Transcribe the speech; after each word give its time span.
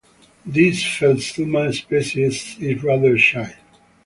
This 0.47 0.83
"Phelsuma" 0.83 1.71
species 1.71 2.57
is 2.59 2.83
rather 2.83 3.15
shy. 3.19 3.53